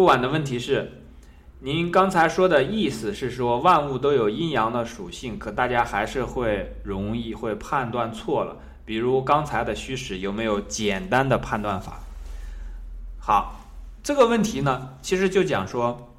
[0.00, 0.92] 不晚的问题是，
[1.58, 8.56] 您刚才说的意思是说万物都有阴阳的属性，可大家还是会容易会判断错了。
[8.86, 12.00] 比如刚才的虚实有没有简单的判断法？
[13.18, 13.60] 好，
[14.02, 16.14] 这个问题呢，其实就讲说，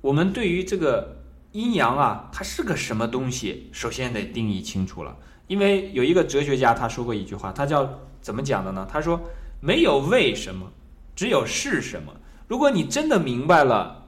[0.00, 1.18] 我们对于这个
[1.52, 5.14] 阴阳啊，它是个什么东西，首先得定义清楚了。
[5.48, 8.88] 因为有一个哲学家他说过一句话，他叫怎么讲的呢？
[8.90, 9.20] 他说
[9.60, 10.72] 没有为什么，
[11.14, 12.14] 只有是什么。
[12.48, 14.06] 如果你真的明白了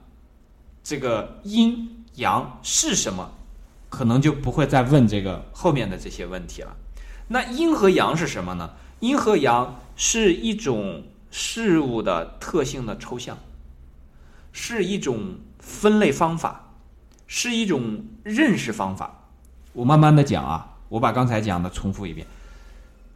[0.82, 3.30] 这个阴阳是什么，
[3.88, 6.74] 可能就不会再问这个后面的这些问题了。
[7.28, 8.70] 那阴和阳是什么呢？
[9.00, 13.38] 阴和阳是一种事物的特性的抽象，
[14.52, 16.72] 是一种分类方法，
[17.26, 19.28] 是一种认识方法。
[19.74, 22.26] 我慢慢的讲啊，我把刚才讲的重复一遍，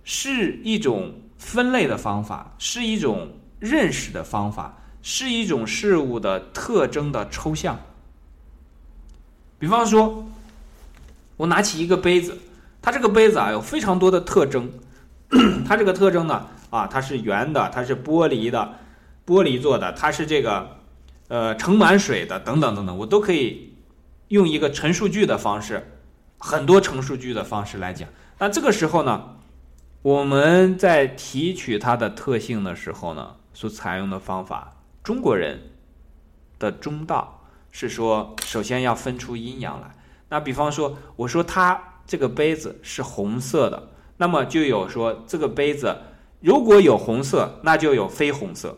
[0.05, 7.78] 是一种分类的方法，是一种认识的方法，是一种事物的特征的抽象。
[9.58, 10.27] 比方说，
[11.36, 12.38] 我拿起一个杯子。
[12.80, 14.70] 它这个杯子啊有非常多的特征，
[15.66, 18.74] 它这个特征呢啊它是圆的，它是玻璃的，
[19.27, 20.77] 玻璃做的，它是这个
[21.28, 23.74] 呃盛满水的等等等等，我都可以
[24.28, 25.86] 用一个陈述句的方式，
[26.39, 28.06] 很多陈述句的方式来讲。
[28.39, 29.36] 那这个时候呢，
[30.02, 34.74] 我们在提取它的特性的时候呢，所采用的方法，
[35.05, 35.60] 中国人
[36.58, 39.94] 的中道是说，首先要分出阴阳来。
[40.30, 41.91] 那比方说，我说它。
[42.06, 43.88] 这个杯子是红色的，
[44.19, 45.96] 那么就有说这个杯子
[46.41, 48.77] 如果有红色，那就有非红色；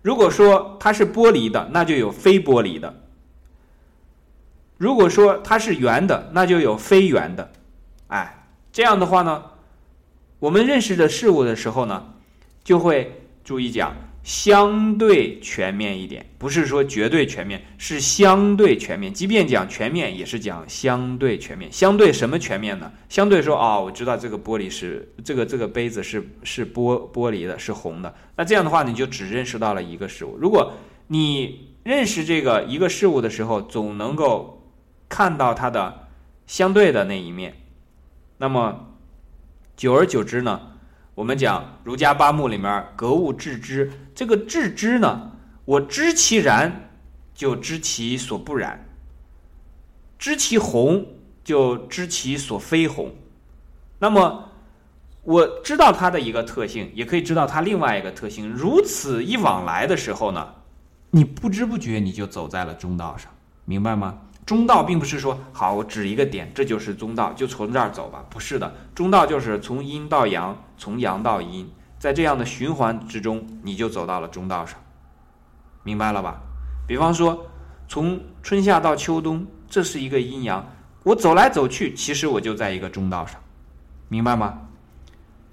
[0.00, 2.94] 如果说它是玻璃的，那就有非玻璃的；
[4.78, 7.52] 如果说它是圆的，那就有非圆的。
[8.06, 9.44] 哎，这样的话呢，
[10.38, 12.14] 我们认识的事物的时候呢，
[12.64, 13.94] 就会注意讲。
[14.22, 19.12] 相对全面一点，不是说绝对全面，是相对全面。
[19.12, 21.70] 即便讲全面，也是讲相对全面。
[21.72, 22.92] 相对什么全面呢？
[23.08, 28.14] 相对说啊，我知道这个玻璃是这个这个杯子是是玻玻璃的，是红的。
[28.36, 30.36] 那这样的话，你就只认识到了一个事物。
[30.40, 30.72] 如果
[31.08, 34.68] 你认识这个一个事物的时候，总能够
[35.08, 36.08] 看到它的
[36.46, 37.56] 相对的那一面，
[38.38, 38.94] 那么
[39.76, 40.68] 久而久之呢？
[41.14, 45.32] 我们讲儒家八目里面格物致知，这个致知呢，
[45.66, 46.90] 我知其然，
[47.34, 48.78] 就知其所不然；
[50.18, 51.06] 知其红，
[51.44, 53.14] 就知其所非红。
[53.98, 54.48] 那么
[55.22, 58.50] 我知道它的一个特性，也可以知道它另外一个特性。
[58.50, 60.54] 如此一往来的时候呢，
[61.10, 63.30] 你不知不觉你就走在了中道上，
[63.66, 64.18] 明白吗？
[64.44, 68.24] 中道并不是说好，我指一个点，这就是中道，就从这儿走吧。
[68.28, 74.78] 不是的，中道就是从阴到阳，从阳到阴，在这样的循环之中，你就走到了中道上，
[75.84, 76.40] 明白了吧？
[76.88, 77.46] 比方说，
[77.86, 80.68] 从春夏到秋冬，这是一个阴阳，
[81.04, 83.40] 我走来走去，其实我就在一个中道上，
[84.08, 84.58] 明白吗？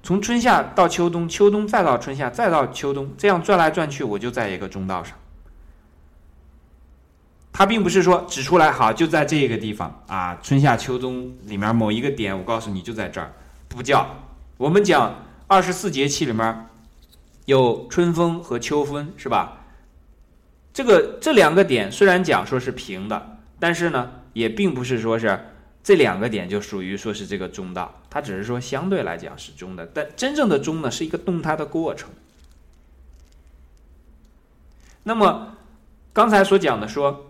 [0.01, 5.15] 从春夏到秋冬，秋冬再到春夏，再到秋冬，这样转来转去，我就在一个中道上。
[7.51, 13.33] 它并不是说指出来好就在这个地方啊，春夏秋冬里面某一个点，我告诉你就在这儿，
[13.67, 14.07] 不叫。
[14.55, 16.67] 我们讲二十四节气里面
[17.45, 19.65] 有春分和秋分，是吧？
[20.71, 25.37] 这个这两个点虽然讲说是平的，但是呢，也并不是说是
[25.83, 32.09] 这两个点就属于说是这个中道，它只是说相对来讲是中的，但真正的中呢是一个动态的过程。
[35.03, 35.57] 那么
[36.13, 37.25] 刚才所讲的说。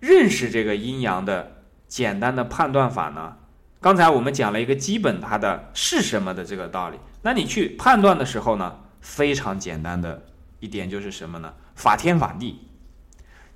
[0.00, 3.36] 认识这个阴阳的简单的判断法呢？
[3.80, 6.98] 刚才我们讲了一个基本它的是什么的这个道理。
[7.22, 10.26] 那你去判断的时候呢，非常简单的
[10.60, 11.54] 一点就是什么呢？
[11.74, 12.66] 法天法地。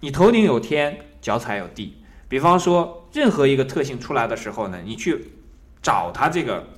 [0.00, 2.02] 你头顶有天，脚踩有地。
[2.28, 5.32] 比方说，任何一个特性出来的时候呢，你去
[5.82, 6.68] 找它这个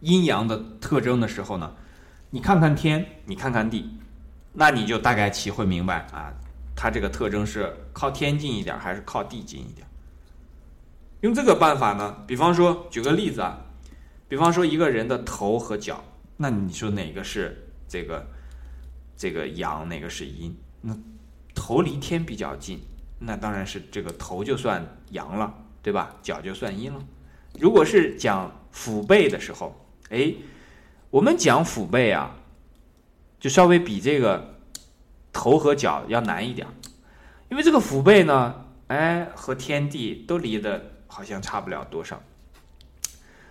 [0.00, 1.74] 阴阳的特征的时候呢，
[2.30, 3.98] 你看看天，你看看地，
[4.54, 6.32] 那你就大概其会明白啊。
[6.74, 9.86] 它这个特征是靠天近一点还是靠地近一点？
[11.20, 12.24] 用这个办法呢？
[12.26, 13.64] 比方说，举个例子啊，
[14.26, 16.02] 比方说一个人的头和脚，
[16.36, 18.26] 那你说哪个是这个
[19.16, 20.56] 这个阳，哪个是阴？
[20.80, 20.96] 那
[21.54, 22.80] 头离天比较近，
[23.20, 26.16] 那当然是这个头就算阳了，对吧？
[26.22, 27.00] 脚就算阴了。
[27.60, 30.34] 如果是讲腹背的时候，哎，
[31.10, 32.34] 我们讲腹背啊，
[33.38, 34.51] 就稍微比这个。
[35.32, 36.68] 头和脚要难一点，
[37.48, 42.22] 因为这个腹背呢，哎，和天地都离得好像差不了多少。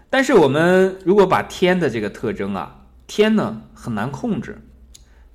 [0.09, 4.61] 但是我们如果把天的这个特征啊，天呢很难控制，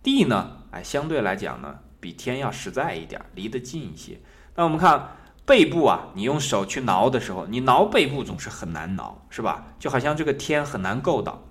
[0.02, 4.20] 地呢，哎，相对来讲呢，比天要实在一点，离得近一些。
[4.54, 9.66] 那我们看背部啊，你用手去挠的时候，你挠背部总是很难挠，是吧？
[9.78, 11.42] 就好像这个天很难够到。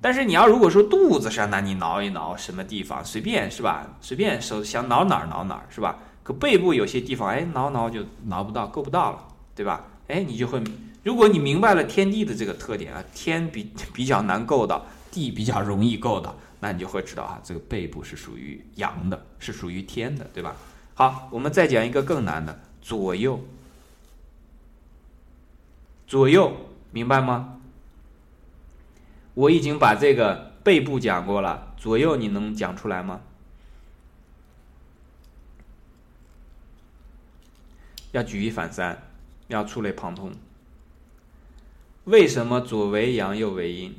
[0.00, 3.96] 但是你要如果说肚子上，那你挠一挠什么地方随便是吧？
[4.00, 5.98] 随便手想挠哪儿挠哪儿是吧？
[6.22, 9.84] 可背部有些地方，哎，挠挠就挠不到，够不到了，对吧？
[10.08, 10.62] 哎，你就会，
[11.02, 20.54] 如果你明白了天地的这个特点啊，天比 比较难够到，地比较容易够到，那你就会知道啊，这个背部是属于阳的，是属于天的，对吧？
[20.94, 23.40] 好，我们再讲一个更难的，左右，
[26.06, 26.52] 左右，
[26.90, 27.55] 明白吗？
[29.36, 33.20] 我已经把这个背部讲过了，左右你能讲出来吗？
[38.12, 39.10] 要举一反三，
[39.48, 40.32] 要触类旁通。
[42.04, 43.94] 为什么左为阳，右为阴？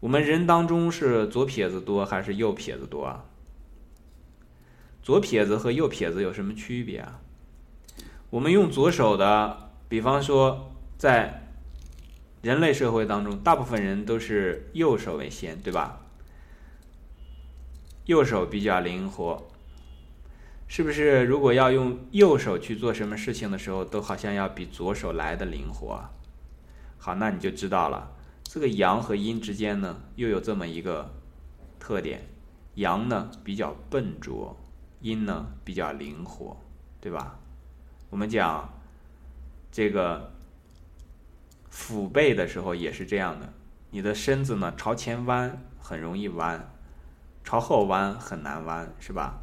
[0.00, 3.24] 我们人当中是左撇子多还是右撇子多啊？
[5.02, 7.20] 左撇子和右撇子有什么区别啊？
[8.28, 11.49] 我们用左手的，比方说在
[12.42, 16.00] 人类社会当中，大部分人都是右手为先，对吧？
[18.06, 19.46] 右手比较灵活。
[20.66, 26.08] 是不是如果要用右手去做什么事情的时候，都好像要比左手来的灵活？
[26.96, 28.12] 好，那你就知道了，
[28.44, 31.12] 这个阳和阴之间呢，又有这么一个
[31.78, 32.28] 特点：
[32.76, 34.56] 阳呢比较笨拙，
[35.00, 36.56] 阴呢比较灵活，
[37.00, 37.38] 对吧？
[38.10, 38.72] 我们讲
[39.72, 40.32] 这个
[41.70, 43.52] 腹背的时候也是这样的，
[43.90, 46.68] 你的身子呢朝前弯很容易弯，
[47.42, 49.38] 朝后弯很难弯，是吧？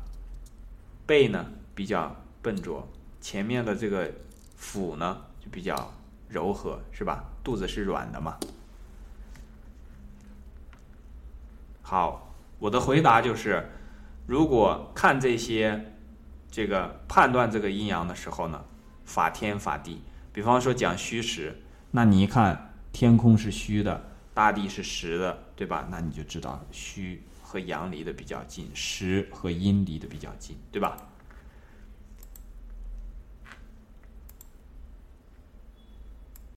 [1.06, 2.88] 背呢比较笨拙，
[3.22, 4.12] 前面的这个
[4.56, 5.94] 腹呢就比较
[6.28, 7.24] 柔和，是吧？
[7.44, 8.38] 肚子是软的嘛。
[11.82, 13.70] 好，我的回答就是，
[14.26, 15.94] 如果看这些
[16.52, 18.66] 这个判断这个阴阳的时候呢，
[19.06, 20.02] 法天法地。
[20.34, 21.62] 比方说讲虚实，
[21.92, 24.02] 那你一看天空是虚的，
[24.34, 25.88] 大地是实的，对吧？
[25.90, 27.22] 那你就知道虚。
[27.50, 30.98] 和阳离得比较近，实和阴离得比较近，对吧？